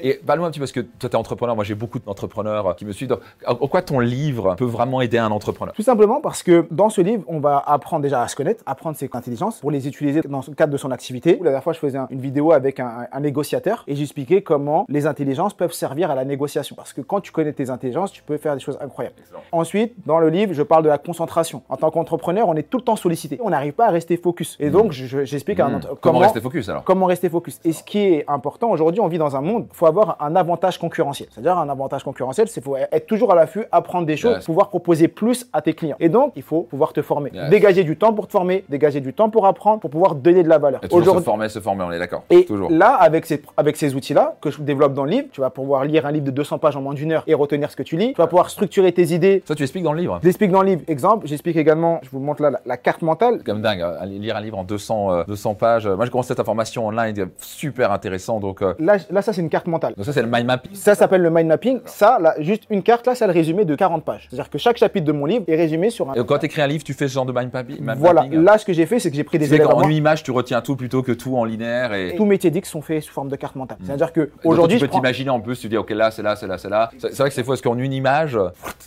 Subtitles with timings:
[0.00, 2.76] Et parle-moi un petit peu, parce que toi, tu es entrepreneur, moi j'ai beaucoup d'entrepreneurs
[2.76, 3.08] qui me suivent.
[3.08, 5.74] Donc, en quoi ton livre peut vraiment aider un entrepreneur?
[5.74, 8.96] Tout simplement parce que dans ce livre, on va apprendre déjà à se connaître, apprendre
[8.96, 11.36] ses intelligences pour les utiliser dans le cadre de son activité.
[11.38, 15.54] La dernière fois, je faisais une vidéo avec un, négociateur et j'expliquais comment les intelligences
[15.54, 16.76] peuvent servir à la négociation.
[16.76, 19.16] Parce que quand tu connais tes intelligences, tu peux faire des choses incroyables.
[19.52, 21.62] Ensuite, dans le livre, je parle de la concentration.
[21.68, 23.38] En tant qu'entrepreneur, on est tout le temps sollicité.
[23.42, 24.56] On n'arrive pas à rester focus.
[24.60, 25.80] Et donc, j'explique mmh.
[26.00, 26.84] comment, rester focus alors?
[26.84, 27.60] Comment rester focus.
[27.64, 30.78] Et ce qui est important aujourd'hui, on vit dans un monde, faut avoir un avantage
[30.78, 31.28] concurrentiel.
[31.32, 35.08] C'est-à-dire un avantage concurrentiel, c'est faut être toujours à l'affût, apprendre des choses, pouvoir proposer
[35.08, 35.96] plus à tes clients.
[36.00, 37.30] Et donc, il faut pouvoir te former.
[37.50, 40.48] Dégager du temps pour te former, dégager du temps pour apprendre, pour pouvoir donner de
[40.48, 40.80] la valeur.
[40.84, 42.22] Et toujours se former, se former, on est d'accord.
[42.30, 42.70] Et toujours.
[42.70, 45.84] là, avec ces, avec ces outils-là que je développe dans le livre, tu vas pouvoir
[45.84, 47.96] lire un livre de 200 pages en moins d'une heure et retenir ce que tu
[47.96, 48.12] lis.
[48.12, 49.42] Tu vas pouvoir structurer tes idées.
[49.46, 50.20] Ça, tu expliques dans le livre.
[50.22, 50.82] J'explique dans le livre.
[50.88, 53.42] Exemple, j'explique également, je vous montre là la, carte mentale.
[53.44, 55.86] Comme dingue, hein, lire un livre en 200, 200 euh, pages.
[55.86, 58.40] Moi, j'ai commencé cette information online, super intéressant.
[58.40, 59.77] Donc, euh, là, là, ça, c'est une carte mentale.
[59.80, 60.74] Donc, ça, c'est le mind mapping.
[60.74, 61.80] Ça s'appelle le mind mapping.
[61.86, 64.26] Ça, là, juste une carte, là, c'est le résumé de 40 pages.
[64.28, 66.14] C'est-à-dire que chaque chapitre de mon livre est résumé sur un.
[66.14, 68.26] Et quand tu écris un livre, tu fais ce genre de mind mapping Voilà.
[68.30, 69.76] Là, ce que j'ai fait, c'est que j'ai pris des éléments.
[69.76, 71.92] En une image, tu retiens tout plutôt que tout en linéaire.
[71.92, 72.14] Et...
[72.16, 73.78] Tous mes TEDx sont faits sous forme de carte mentale.
[73.84, 74.78] C'est-à-dire que aujourd'hui.
[74.78, 76.90] Tu peux t'imaginer en plus, tu dis, OK, là, c'est là, c'est là, c'est là.
[76.98, 78.38] C'est vrai que c'est faux, parce qu'en une image,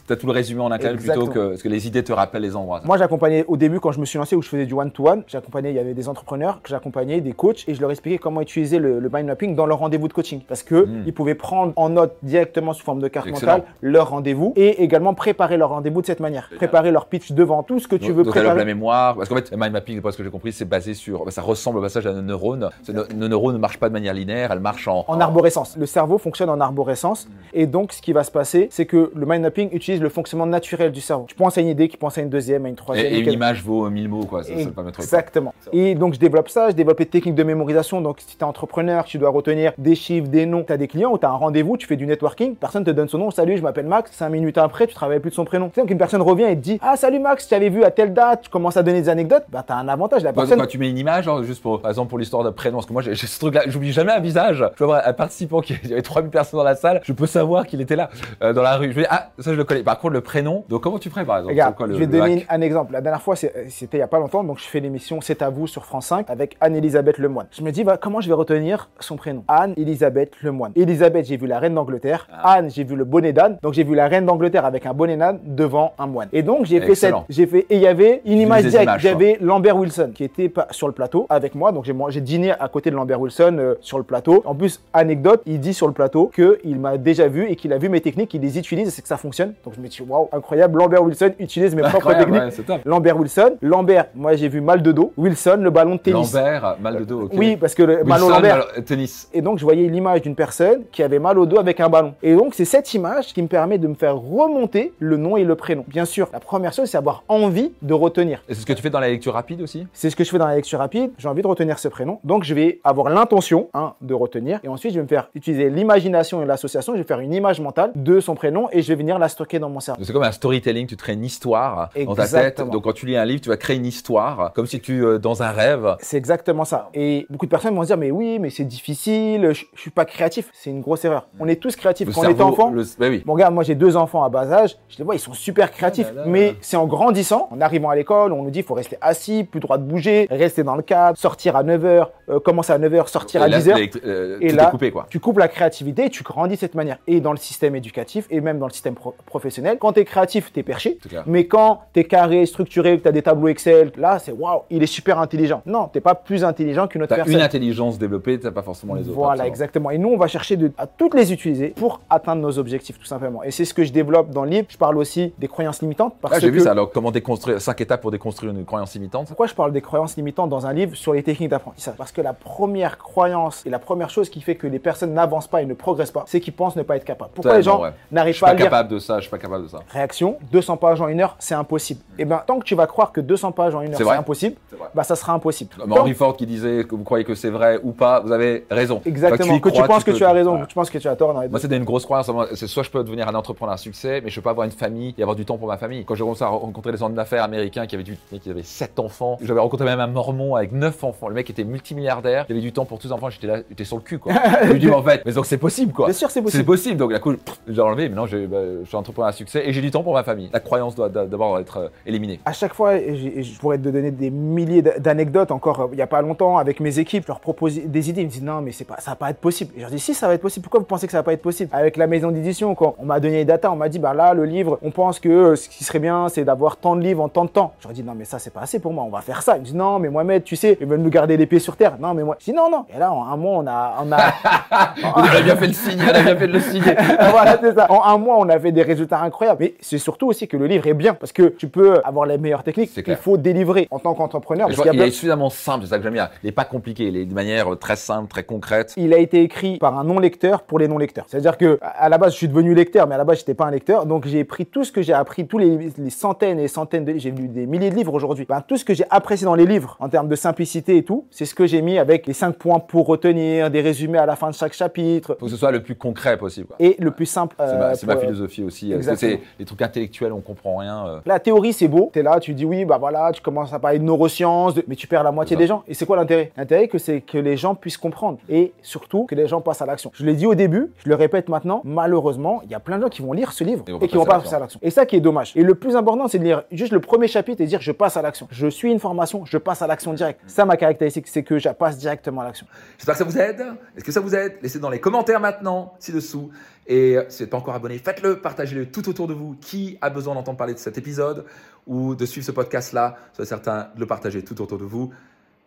[0.08, 1.50] tu as tout le résumé en un clin plutôt que.
[1.50, 2.82] Parce que les idées te rappellent les endroits.
[2.84, 5.72] Moi, j'accompagnais au début, quand je me suis lancé, où je faisais du one-to-one, j'accompagnais,
[5.72, 8.80] il y avait des entrepreneurs que j'accompagnais, des coachs, et je leur expliquais comment utiliser
[8.80, 10.42] le, mind mapping dans leur rendez-vous de coaching.
[10.48, 11.04] Parce que hmm.
[11.06, 15.14] ils pouvaient prendre en note directement sous forme de carte mentale leur rendez-vous et également
[15.14, 16.50] préparer leur rendez-vous de cette manière.
[16.56, 18.58] Préparer leur pitch devant tout ce que tu veux donc préparer.
[18.58, 19.16] la mémoire.
[19.16, 21.32] Parce qu'en fait, mind mapping, ce que j'ai compris, c'est basé sur.
[21.32, 22.70] Ça ressemble au passage à nos neurones.
[22.90, 25.06] Nos, neurones ne marchent pas de manière linéaire, elles marchent en.
[25.08, 25.78] En arborescence.
[25.78, 27.28] Le cerveau fonctionne en arborescence.
[27.28, 27.32] Hmm.
[27.54, 30.46] Et donc, ce qui va se passer, c'est que le mind mapping utilise le fonctionnement
[30.46, 31.26] naturel du cerveau.
[31.28, 33.14] Tu penses à une idée qui pense à une deuxième, à une troisième.
[33.14, 34.44] Et, une image vaut mille mots, quoi.
[34.44, 35.54] Ça, pas Exactement.
[35.72, 38.02] Et donc, je développe ça, je développe les techniques de mémorisation.
[38.02, 40.66] Donc, si tu es entrepreneur, tu dois retenir des chiffres, des noms.
[40.72, 42.92] Tu as des clients ou tu as un rendez-vous, tu fais du networking, personne te
[42.92, 43.30] donne son nom.
[43.30, 44.10] Salut, je m'appelle Max.
[44.14, 45.68] Cinq minutes après, tu travailles plus de son prénom.
[45.68, 47.92] Tu sais, qu'une personne revient et te dit Ah, salut Max, je t'avais vu à
[47.92, 50.24] telle date, tu commences à donner des anecdotes, bah, tu as un avantage.
[50.24, 50.58] La personne...
[50.58, 52.94] Quand tu mets une image, juste pour, par exemple, pour l'histoire de prénom, parce que
[52.94, 54.64] moi, j'ai ce truc-là, j'oublie jamais un visage.
[54.78, 57.28] Je vois un participant qui il y avait 3000 personnes dans la salle, je peux
[57.28, 58.10] savoir qu'il était là,
[58.42, 58.94] euh, dans la rue.
[58.94, 59.84] Je vais ah, ça, je le connais.
[59.84, 61.52] Par contre, le prénom, donc comment tu ferais, par exemple?
[61.52, 62.94] Regarde, je vais te donner un exemple.
[62.94, 65.50] La dernière fois, c'était il y a pas longtemps, donc je fais l'émission C'est à
[65.50, 67.48] vous sur France 5 avec Anne-Elisabeth Lemoine.
[67.52, 69.44] Je me dis, bah, comment je vais retenir son prénom?
[69.50, 70.61] Anne-Elisabeth Lemoine.
[70.76, 72.28] Elisabeth, j'ai vu la reine d'Angleterre.
[72.32, 72.54] Ah.
[72.54, 73.58] Anne, j'ai vu le bonnet d'Anne.
[73.62, 76.30] Donc j'ai vu la reine d'Angleterre avec un bonnet d'Anne devant un moine.
[76.34, 79.00] Et donc j'ai fait cette, j'ai fait, et il y avait une image directe.
[79.00, 81.72] J'avais Lambert Wilson qui était sur le plateau avec moi.
[81.72, 84.42] Donc j'ai dîné à côté de Lambert Wilson euh, sur le plateau.
[84.46, 87.78] En plus, anecdote, il dit sur le plateau qu'il m'a déjà vu et qu'il a
[87.78, 89.54] vu mes techniques, il les utilise et c'est que ça fonctionne.
[89.64, 90.80] Donc je me dis, waouh, incroyable.
[90.80, 92.86] Lambert Wilson utilise mes propres techniques.
[92.86, 93.52] Lambert Wilson.
[93.62, 95.14] Lambert, moi j'ai vu mal de dos.
[95.18, 96.34] Wilson, le ballon de tennis.
[96.34, 97.30] Lambert, mal de dos.
[97.34, 98.68] Oui, parce que le ballon Lambert.
[98.86, 99.30] tennis.
[99.34, 102.16] Et donc je voyais l'image d'une personne qui avait mal au dos avec un ballon.
[102.24, 105.44] Et donc c'est cette image qui me permet de me faire remonter le nom et
[105.44, 105.86] le prénom.
[105.88, 108.42] Bien sûr, la première chose c'est avoir envie de retenir.
[108.50, 109.86] Et c'est ce que tu fais dans la lecture rapide aussi?
[109.94, 111.12] C'est ce que je fais dans la lecture rapide.
[111.20, 112.20] J'ai envie de retenir ce prénom.
[112.24, 114.60] Donc je vais avoir l'intention hein, de retenir.
[114.64, 116.94] Et ensuite je vais me faire utiliser l'imagination et l'association.
[116.94, 119.60] Je vais faire une image mentale de son prénom et je vais venir la stocker
[119.60, 120.04] dans mon cerveau.
[120.04, 120.88] C'est comme un storytelling.
[120.88, 122.64] Tu crées une histoire dans ta tête.
[122.68, 125.20] Donc quand tu lis un livre, tu vas créer une histoire comme si tu euh,
[125.20, 125.98] dans un rêve.
[126.00, 126.90] C'est exactement ça.
[126.96, 129.50] Et beaucoup de personnes vont se dire mais oui, mais c'est difficile.
[129.54, 130.31] Je, suis pas créatif.
[130.54, 131.28] C'est une grosse erreur.
[131.40, 132.10] On est tous créatifs.
[132.14, 132.84] quand on est enfant, le...
[133.00, 133.24] Bah oui.
[133.26, 134.78] bon regarde, moi j'ai deux enfants à bas âge.
[134.90, 136.12] Je les vois, ils sont super créatifs.
[136.18, 138.98] Ah mais c'est en grandissant, en arrivant à l'école, on nous dit il faut rester
[139.02, 142.80] assis, plus droit de bouger, rester dans le cadre, sortir à 9h, euh, commencer à
[142.80, 144.00] 9h, sortir à 10h.
[144.06, 145.08] Euh, et là, coupé, quoi.
[145.10, 146.98] tu coupes la créativité, tu grandis de cette manière.
[147.08, 150.52] Et dans le système éducatif et même dans le système professionnel, quand tu es créatif,
[150.54, 150.98] tu es perché.
[151.26, 154.62] Mais quand tu es carré, structuré, que tu as des tableaux Excel, là, c'est waouh,
[154.70, 155.62] il est super intelligent.
[155.66, 157.34] Non, tu pas plus intelligent qu'une autre personne.
[157.34, 159.14] une intelligence développée, tu pas forcément les autres.
[159.14, 159.92] Voilà, exactement.
[159.92, 163.06] Et nous, on va chercher de, à toutes les utiliser pour atteindre nos objectifs, tout
[163.06, 163.44] simplement.
[163.44, 164.68] Et c'est ce que je développe dans le livre.
[164.70, 166.16] Je parle aussi des croyances limitantes.
[166.22, 166.72] Parce ah, j'ai vu ça.
[166.72, 169.28] Alors, comment déconstruire, cinq étapes pour déconstruire une croyance limitante?
[169.28, 171.96] Pourquoi je parle des croyances limitantes dans un livre sur les techniques d'apprentissage?
[171.98, 175.48] Parce que la première croyance et la première chose qui fait que les personnes n'avancent
[175.48, 177.32] pas et ne progressent pas, c'est qu'ils pensent ne pas être capables.
[177.34, 179.32] Pourquoi les gens n'arrivent pas, à lire Je suis pas capable de ça, je suis
[179.32, 179.80] pas capable de ça.
[179.90, 182.02] Réaction 200 pages en une heure, c'est impossible.
[182.18, 184.10] Et eh bien, tant que tu vas croire que 200 pages en une heure, c'est
[184.10, 184.56] impossible,
[184.94, 185.72] bah ça sera impossible.
[185.90, 189.02] Henry Ford qui disait que vous croyez que c'est vrai ou pas, vous avez raison.
[189.06, 189.60] Exactement.
[189.60, 191.34] que tu penses que tu as raison, que tu penses que tu as tort.
[191.34, 192.32] Moi, c'était une grosse croyance.
[192.54, 194.72] C'est soit je peux devenir un entrepreneur à succès, mais je peux pas avoir une
[194.72, 196.06] famille et avoir du temps pour ma famille.
[196.06, 199.00] Quand j'ai commencé à rencontrer des hommes d'affaires américains qui avaient, du, qui avaient 7
[199.00, 201.28] enfants, j'avais rencontré même un mormon avec 9 enfants.
[201.28, 203.84] Le mec était multimilliardaire, il avait du temps pour tous les enfants, j'étais là, j'étais
[203.84, 204.34] sur le cul quoi.
[204.64, 206.06] je lui dis en fait, mais donc c'est possible quoi.
[206.06, 206.62] Bien sûr, c'est possible.
[206.62, 206.98] C'est possible.
[206.98, 207.34] Donc la coup,
[207.68, 210.24] j'ai enlevé, maintenant bah, je suis entrepreneur à succès et j'ai du temps pour ma
[210.24, 210.50] famille.
[210.54, 212.40] La croyance doit d'abord être euh, éliminée.
[212.46, 216.08] À chaque fois, je pourrais te donner des milliers d'anecdotes encore euh, il n'y a
[216.08, 218.72] pas longtemps avec mes équipes, je leur propose des idées, ils me disent non mais
[218.72, 219.72] c'est pas, ça va pas être possible.
[219.76, 220.64] Et je leur dis si, ça va être possible.
[220.64, 223.06] Pourquoi vous pensez que ça va pas être possible Avec la maison d'édition, quand on
[223.06, 225.56] m'a donné les datas, on m'a dit, bah là, le livre, on pense que euh,
[225.56, 227.74] ce qui serait bien, c'est d'avoir tant de livres en tant de temps.
[227.80, 229.56] J'aurais dit, non, mais ça, c'est pas assez pour moi, on va faire ça.
[229.56, 231.76] Il me dit, non, mais Mohamed, tu sais, ils veulent nous garder les pieds sur
[231.76, 231.98] terre.
[232.00, 232.86] Non, mais moi, je dis, non, non.
[232.94, 233.96] Et là, en un mois, on a.
[234.04, 234.18] On a...
[234.98, 236.96] il a bien fait le signe, il a bien fait de le signer.
[237.32, 237.92] voilà, c'est ça.
[237.92, 239.58] En un mois, on avait des résultats incroyables.
[239.62, 242.38] Mais c'est surtout aussi que le livre est bien parce que tu peux avoir les
[242.38, 242.92] meilleures techniques.
[243.06, 244.70] Il faut délivrer en tant qu'entrepreneur.
[244.70, 246.30] Il, est suffisamment simple, c'est ça que j'aime bien.
[246.44, 248.94] Il n'est pas compliqué, il est de manière très simple, très concrète.
[248.98, 251.26] Il a été écrit par un non-lecteur pour les non-lecteurs.
[251.28, 253.66] C'est-à-dire que à la base, je suis devenu lecteur, mais à la base, j'étais pas
[253.66, 254.06] un lecteur.
[254.06, 257.18] Donc, j'ai pris tout ce que j'ai appris, tous les, centaines et centaines de.
[257.18, 258.46] J'ai lu des milliers de livres aujourd'hui.
[258.48, 261.26] Ben, tout ce que j'ai apprécié dans les livres en termes de simplicité et tout,
[261.30, 264.36] c'est ce que j'ai mis avec les cinq points pour retenir, des résumés à la
[264.36, 265.36] fin de chaque chapitre.
[265.40, 266.70] Faut que ce soit le plus concret possible.
[266.80, 267.56] Et le plus simple.
[267.58, 268.94] c'est ma, philosophie aussi.
[269.16, 271.06] C'est les trucs intellectuels, on comprend rien.
[271.08, 271.20] Euh.
[271.26, 272.10] La théorie, c'est beau.
[272.14, 274.96] Tu es là, tu dis oui, bah voilà, tu commences à parler de neurosciences, mais
[274.96, 275.84] tu perds la moitié des gens.
[275.88, 276.52] Et c'est quoi l'intérêt?
[276.58, 279.86] L'intérêt, que c'est que les gens puissent comprendre et surtout que les gens passent à
[279.86, 280.12] l'action.
[280.14, 283.04] Je l'ai dit au début, je le répète maintenant, malheureusement, il y a plein de
[283.04, 284.80] gens qui vont lire ce livre et, qui vont pas passer à l'action.
[284.84, 285.54] Et ça qui est dommage.
[285.56, 288.18] Et le plus important, c'est de lire juste le premier chapitre et dire je passe
[288.18, 288.48] à l'action.
[288.52, 290.40] Je suis une formation, je passe à l'action direct.
[290.48, 292.66] Ça, ma caractéristique, c'est que je passe directement à l'action.
[292.98, 293.66] J'espère que ça vous aide.
[293.96, 294.58] Est-ce que ça vous aide?
[294.62, 296.52] Laissez dans les commentaires maintenant, ci-dessous.
[296.88, 299.56] Et si vous n'êtes pas encore abonné, faites-le, partagez-le tout autour de vous.
[299.62, 301.46] Qui a besoin d'entendre parler de cet épisode
[301.88, 303.16] ou de suivre ce podcast-là?
[303.34, 305.12] Soyez certain de le partager tout autour de vous.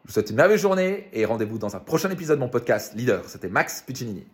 [0.05, 2.93] Je vous souhaite une merveilleuse journée et rendez-vous dans un prochain épisode de mon podcast
[2.95, 3.27] Leader.
[3.27, 4.27] C'était Max Puccinini.